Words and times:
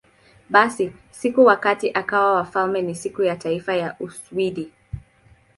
Basi, 0.49 0.93
siku 1.11 1.45
wakati 1.45 1.91
akawa 1.93 2.33
wafalme 2.33 2.81
ni 2.81 2.95
Siku 2.95 3.23
ya 3.23 3.35
Taifa 3.35 3.73
ya 3.75 3.95
Uswidi. 3.99 4.71